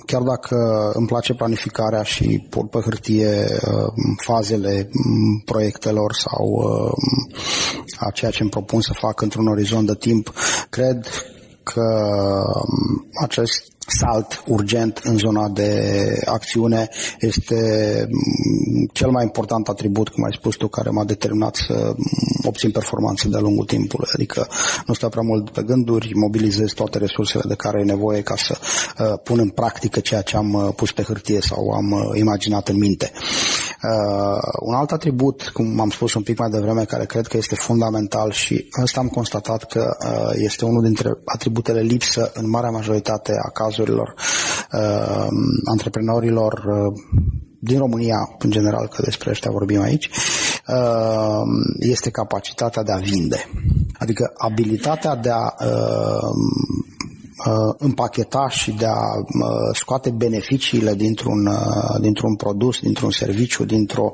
[0.07, 3.93] chiar dacă îmi place planificarea și pun pe hârtie uh,
[4.25, 6.93] fazele mm, proiectelor sau uh,
[7.99, 10.33] a ceea ce îmi propun să fac într-un orizont de timp,
[10.71, 11.07] cred
[11.63, 11.83] că
[12.55, 15.71] um, acest salt urgent în zona de
[16.25, 16.89] acțiune
[17.21, 17.57] este
[18.11, 22.05] mm, cel mai important atribut, cum ai spus tu, care m-a determinat să mm,
[22.43, 24.09] obțin performanțe de-a lungul timpului.
[24.13, 24.49] Adică
[24.87, 28.59] nu stau prea mult pe gânduri, mobilizez toate resursele de care e nevoie ca să
[28.59, 32.69] uh, pun în practică ceea ce am uh, pus pe hârtie sau am uh, imaginat
[32.69, 33.13] în minte.
[33.15, 37.55] Uh, un alt atribut, cum am spus un pic mai devreme, care cred că este
[37.55, 43.33] fundamental și ăsta am constatat că uh, este unul dintre atributele lipsă în marea majoritate
[43.47, 45.27] a cazurilor uh,
[45.65, 47.01] antreprenorilor uh,
[47.59, 50.11] din România, în general, că despre ăștia vorbim aici,
[50.67, 51.43] uh,
[51.79, 53.49] este capacitatea de a vinde.
[53.99, 56.74] Adică abilitatea de a uh, uh,
[57.79, 64.13] împacheta și de a uh, scoate beneficiile dintr-un, uh, dintr-un produs, dintr-un serviciu, dintr-o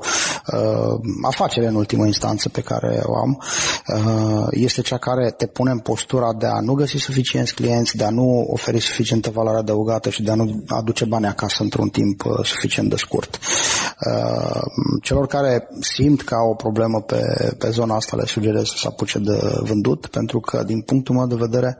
[0.52, 3.42] uh, afacere în ultimă instanță pe care o am,
[3.86, 8.04] uh, este cea care te pune în postura de a nu găsi suficienți clienți, de
[8.04, 12.24] a nu oferi suficientă valoare adăugată și de a nu aduce bani acasă într-un timp
[12.24, 13.38] uh, suficient de scurt.
[14.06, 14.60] Uh,
[15.02, 18.86] celor care simt că au o problemă pe, pe zona asta le sugerez să se
[18.86, 21.78] apuce de vândut, pentru că din punctul meu de vedere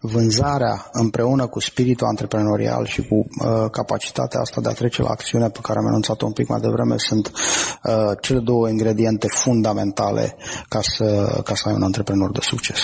[0.00, 5.48] vânzarea împreună cu spiritul antreprenorial și cu uh, capacitatea asta de a trece la acțiune
[5.48, 7.32] pe care am anunțat-o un pic mai devreme sunt
[7.84, 10.36] uh, cele două ingrediente fundamentale
[10.68, 12.78] ca să, ca să ai un antreprenor de succes.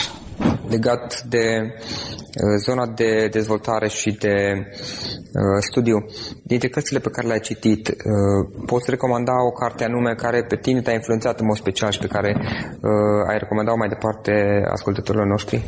[0.68, 6.06] Legat de uh, zona de dezvoltare și de uh, studiu,
[6.42, 10.80] dintre cărțile pe care le-ai citit, uh, poți recomanda o carte anume care pe tine
[10.80, 14.32] te-a influențat în mod special și pe care uh, ai recomandat mai departe
[14.72, 15.64] ascultătorilor noștri?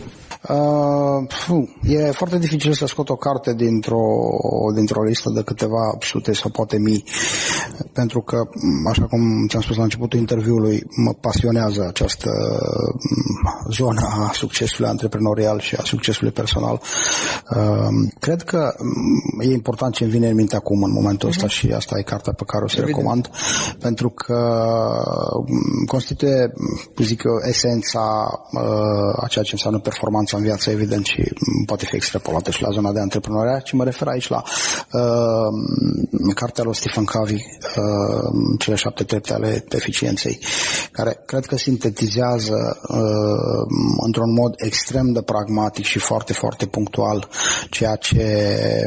[0.48, 1.26] Uh,
[1.82, 4.02] e foarte dificil să scot o carte dintr-o,
[4.74, 7.04] dintr-o listă de câteva sute sau poate mii,
[7.92, 8.48] pentru că,
[8.88, 12.30] așa cum ți-am spus la începutul interviului, mă pasionează această
[12.92, 16.80] mm, zonă a succesului antreprenorial și a succesului personal.
[17.56, 17.88] Uh,
[18.20, 21.50] cred că mm, e important ce îmi vine în minte acum, în momentul ăsta, uh-huh.
[21.50, 23.30] și asta e cartea pe care o să recomand,
[23.78, 24.40] pentru că
[25.46, 26.52] mm, constituie,
[26.96, 31.32] zic eu, esența uh, a ceea ce înseamnă performanță performanța în viață, evident, și
[31.66, 34.42] poate fi extrapolată și la zona de antreprenoriat, ci mă refer aici la
[34.92, 37.44] uh, cartea lui Stephen Covey,
[37.76, 40.38] uh, Cele șapte trepte ale eficienței,
[40.92, 43.66] care cred că sintetizează uh,
[44.06, 47.28] într-un mod extrem de pragmatic și foarte, foarte punctual
[47.70, 48.86] ceea ce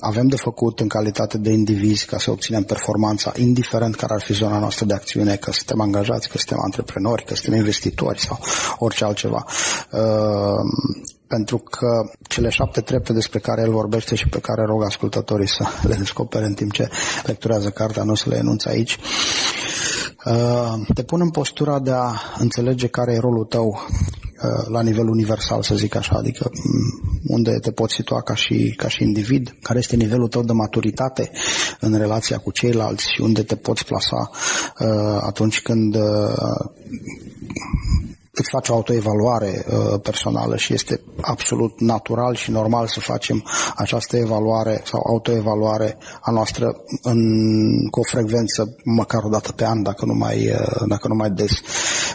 [0.00, 4.32] avem de făcut în calitate de indivizi ca să obținem performanța, indiferent care ar fi
[4.32, 8.38] zona noastră de acțiune, că suntem angajați, că suntem antreprenori, că suntem investitori sau
[8.78, 9.46] orice altceva.
[9.92, 15.48] Uh, pentru că cele șapte trepte despre care el vorbește și pe care rog ascultătorii
[15.48, 16.88] să le descopere în timp ce
[17.22, 18.98] lecturează cartea, nu să le enunț aici,
[20.24, 24.19] uh, te pun în postura de a înțelege care e rolul tău uh,
[24.68, 28.88] la nivel universal, să zic așa, adică mm, unde te poți situa ca și, ca
[28.88, 31.30] și individ, care este nivelul tău de maturitate
[31.80, 34.30] în relația cu ceilalți și unde te poți plasa
[34.78, 35.96] uh, atunci când
[38.40, 43.44] îți faci o autoevaluare uh, personală și este absolut natural și normal să facem
[43.76, 47.20] această evaluare sau autoevaluare a noastră în,
[47.90, 51.30] cu o frecvență măcar o dată pe an, dacă nu mai, uh, dacă nu mai
[51.30, 51.52] des.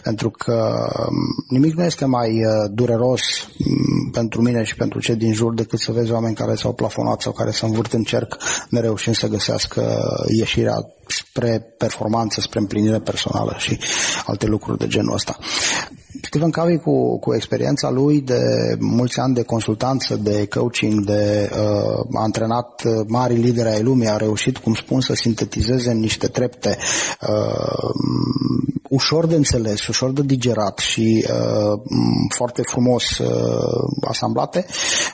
[0.06, 3.22] Pentru că um, nimic nu este mai uh, dureros
[3.66, 7.22] um, pentru mine și pentru cei din jur decât să vezi oameni care s-au plafonat
[7.22, 8.38] sau care se învârt în cerc
[8.70, 10.00] nereușind să găsească
[10.38, 10.76] ieșirea
[11.08, 13.80] spre performanță, spre împlinire personală și
[14.26, 15.38] alte lucruri de genul ăsta.
[16.22, 18.42] Stephen Covey cu, cu experiența lui de
[18.80, 24.58] mulți ani de consultanță, de coaching, de uh, antrenat mari lideri ai lumii, a reușit,
[24.58, 26.78] cum spun, să sintetizeze în niște trepte
[27.22, 27.90] uh,
[28.96, 31.80] ușor de înțeles, ușor de digerat și uh,
[32.36, 33.28] foarte frumos uh,
[34.08, 34.66] asamblate,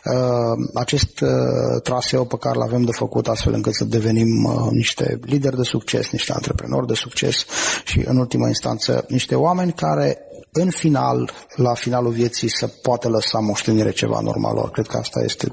[0.05, 4.71] uh, acest uh, traseu pe care l avem de făcut astfel încât să devenim uh,
[4.71, 7.45] niște lideri de succes, niște antreprenori de succes
[7.83, 13.39] și în ultima instanță niște oameni care în final, la finalul vieții, să poate lăsa
[13.39, 14.71] moștenire ceva normalor.
[14.71, 15.47] Cred că asta este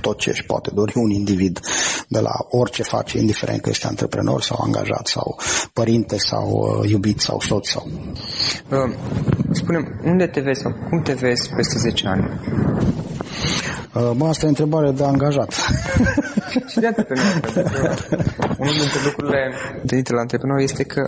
[0.00, 1.60] tot ce își poate dori un individ
[2.08, 5.40] de la orice face, indiferent că este antreprenor sau angajat sau
[5.72, 7.68] părinte sau uh, iubit sau soț.
[7.68, 7.88] Sau...
[8.70, 8.94] Uh,
[9.52, 12.40] spune unde te vezi sau cum te vezi peste 10 ani?
[13.94, 15.52] Uh, mă, asta e întrebare de angajat.
[16.70, 17.40] și de antreprenor.
[18.58, 21.02] Unul dintre lucrurile venite la antreprenor este că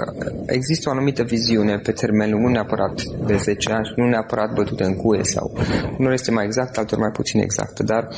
[0.46, 4.84] există o anumită viziune pe termen lung, nu neapărat de 10 ani, nu neapărat bătută
[4.84, 5.52] în cuie sau
[5.98, 8.08] unul este mai exact, altor mai puțin exact, dar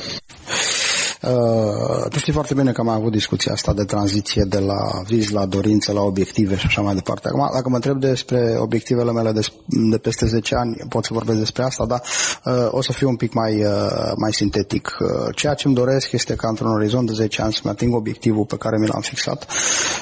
[1.23, 5.31] Uh, tu știi foarte bine că am avut discuția asta de tranziție de la vis
[5.31, 7.29] la dorință, la obiective și așa mai departe.
[7.29, 11.39] Acum, dacă mă întreb despre obiectivele mele de, de peste 10 ani, pot să vorbesc
[11.39, 12.03] despre asta, dar
[12.45, 14.97] uh, o să fiu un pic mai, uh, mai sintetic.
[15.01, 18.45] Uh, ceea ce îmi doresc este ca într-un orizont de 10 ani să-mi ating obiectivul
[18.45, 19.47] pe care mi l-am fixat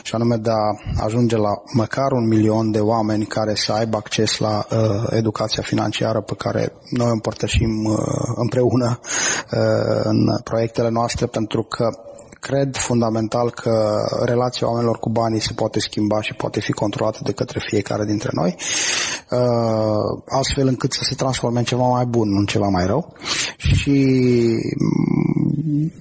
[0.03, 4.39] și anume de a ajunge la măcar un milion de oameni care să aibă acces
[4.39, 7.97] la uh, educația financiară pe care noi o împărtășim uh,
[8.35, 11.91] împreună uh, în proiectele noastre noastre pentru că
[12.41, 13.95] cred fundamental că
[14.25, 18.31] relația oamenilor cu banii se poate schimba și poate fi controlată de către fiecare dintre
[18.33, 18.57] noi,
[19.31, 23.13] uh, astfel încât să se transforme în ceva mai bun, nu în ceva mai rău.
[23.57, 23.91] Și
[24.79, 25.93] mm,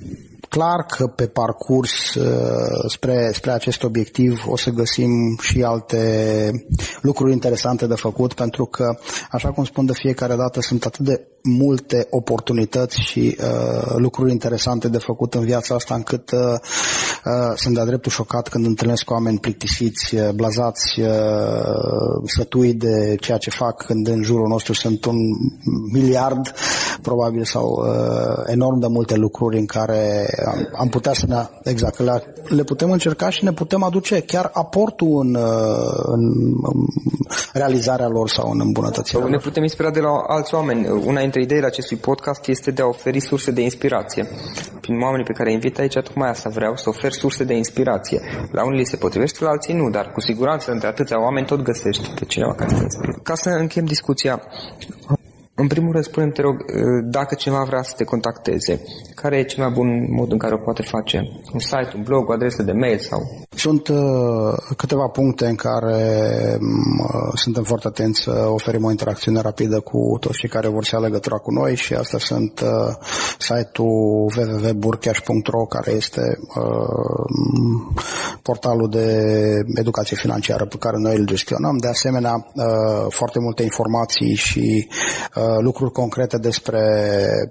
[0.54, 6.52] clar că pe parcurs uh, spre, spre acest obiectiv o să găsim și alte
[7.02, 8.98] lucruri interesante de făcut, pentru că,
[9.32, 14.88] așa cum spun de fiecare dată, sunt atât de multe oportunități și uh, lucruri interesante
[14.88, 19.40] de făcut în viața asta încât uh, uh, sunt de-a dreptul șocat când întâlnesc oameni
[19.40, 25.18] plictisiți, uh, blazați, uh, sătui de ceea ce fac când în jurul nostru sunt un
[25.92, 26.54] miliard
[27.02, 32.00] probabil sau uh, enorm de multe lucruri în care am, am putea să ne, exact,
[32.00, 36.24] le, le putem încerca și ne putem aduce chiar aportul în, uh, în,
[36.64, 36.88] în
[37.54, 39.42] realizarea lor sau în îmbunătățirea Ne lor.
[39.42, 40.88] putem inspira de la alți oameni.
[41.06, 44.28] Una dintre ideile acestui podcast este de a oferi surse de inspirație.
[44.82, 48.22] Prin oamenii pe care îi invit aici, tocmai asta vreau, să ofer surse de inspirație.
[48.52, 52.10] La unii se potrivește, la alții nu, dar cu siguranță între atâția oameni tot găsești
[52.20, 53.20] pe cineva care te inspiră.
[53.24, 54.42] Ca să încheiem discuția,
[55.56, 56.56] în primul rând, spune te rog,
[57.04, 58.82] dacă cineva vrea să te contacteze,
[59.16, 61.20] care e cel mai bun mod în care o poate face?
[61.54, 63.43] Un site, un blog, o adresă de mail sau?
[63.64, 65.98] Sunt uh, câteva puncte în care
[66.62, 70.96] uh, suntem foarte atenți să oferim o interacțiune rapidă cu toți cei care vor să
[70.96, 72.96] ia legătura cu noi și astea sunt uh,
[73.40, 76.22] site-ul www.burcash.ro care este
[76.56, 78.04] uh,
[78.42, 79.08] portalul de
[79.76, 81.78] educație financiară pe care noi îl gestionăm.
[81.78, 84.88] De asemenea, uh, foarte multe informații și
[85.36, 86.82] uh, lucruri concrete despre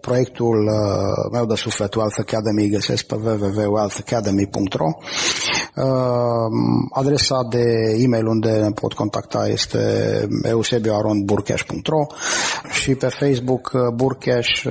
[0.01, 4.91] proiectul uh, meu de suflet Wealth Academy găsesc pe www.wealthacademy.ro
[6.91, 9.79] Adresa de e-mail unde ne pot contacta este
[10.43, 12.07] eusebioaronburcash.ro
[12.71, 14.63] și pe Facebook Burcash,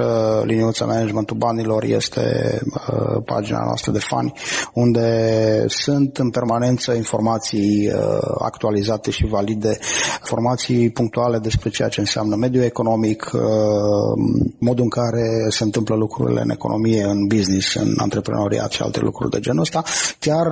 [0.44, 2.22] liniuța managementul banilor este
[3.26, 4.34] pagina noastră de fani
[4.74, 7.92] unde sunt în permanență informații
[8.40, 9.78] actualizate și valide,
[10.20, 13.32] informații punctuale despre ceea ce înseamnă mediul economic,
[14.58, 19.32] modul în care se întâmplă lucrurile în economie, în business, în antreprenoriat și alte lucruri
[19.32, 19.84] de genul ăsta.
[20.20, 20.48] Chiar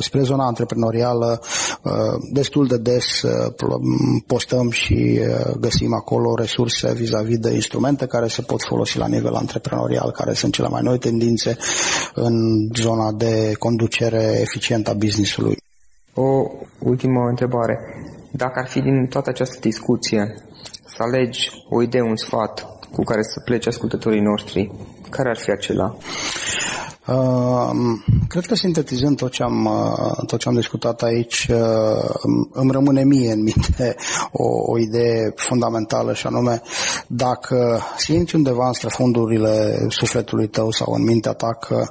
[0.00, 1.40] spre zona antreprenorială
[2.32, 3.22] destul de des
[4.26, 5.20] postăm și
[5.60, 10.52] găsim acolo resurse vis-a-vis de instrumente care se pot folosi la nivel antreprenorial, care sunt
[10.52, 11.56] cele mai noi tendințe
[12.14, 12.34] în
[12.74, 15.56] zona de conducere eficientă a businessului.
[16.14, 17.78] O ultimă întrebare.
[18.30, 20.34] Dacă ar fi din toată această discuție
[20.86, 24.70] să alegi o idee, un sfat cu care să plece ascultătorii noștri,
[25.10, 25.96] care ar fi acela?
[27.06, 27.70] Uh,
[28.28, 32.14] cred că sintetizând tot ce am, uh, tot ce am discutat aici, uh,
[32.52, 33.96] îmi rămâne mie în minte
[34.32, 36.62] o, o idee fundamentală și anume
[37.06, 41.86] dacă simți undeva în străfundurile sufletului tău sau în mintea ta că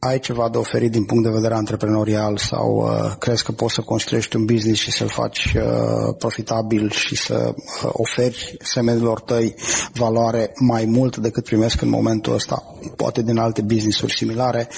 [0.00, 3.80] ai ceva de oferit din punct de vedere antreprenorial sau uh, crezi că poți să
[3.80, 9.54] construiești un business și să-l faci uh, profitabil și să uh, oferi semenilor tăi
[9.92, 12.64] valoare mai mult decât primesc în momentul ăsta,
[12.96, 14.68] poate din alte business-uri similare,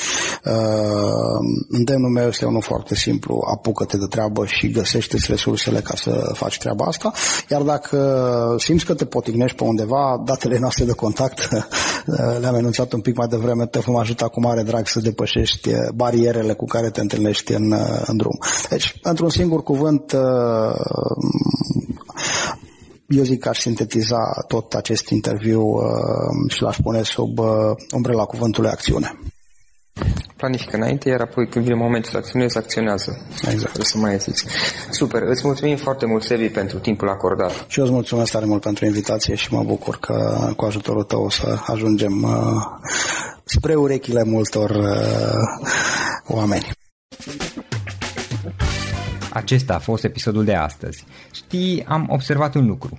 [0.45, 0.53] uh,
[1.69, 6.59] îndemnul meu este unul foarte simplu, apucă-te de treabă și găsește resursele ca să faci
[6.59, 7.13] treaba asta,
[7.51, 11.49] iar dacă simți că te potignești pe undeva, datele noastre de contact
[12.41, 15.77] le-am enunțat un pic mai devreme, te vom ajuta cu mare drag să depășești eh,
[15.95, 18.39] barierele cu care te întâlnești în, eh, în drum.
[18.69, 20.21] Deci, într-un singur cuvânt, eh,
[23.09, 25.63] eu zic că aș sintetiza tot acest interviu
[26.49, 27.39] și l-aș pune sub
[27.95, 29.19] umbrela cuvântului acțiune.
[30.37, 33.27] Planifică înainte, iar apoi când vine momentul să acționezi, acționează.
[33.35, 33.63] Exact.
[33.63, 34.41] Trebuie să mai zici.
[34.91, 37.65] Super, îți mulțumim foarte mult, Sevi, pentru timpul acordat.
[37.69, 41.23] Și eu îți mulțumesc tare mult pentru invitație și mă bucur că cu ajutorul tău
[41.25, 42.27] o să ajungem
[43.45, 45.67] spre urechile multor uh,
[46.27, 46.71] oameni.
[49.33, 51.05] Acesta a fost episodul de astăzi.
[51.33, 52.99] Știi, am observat un lucru.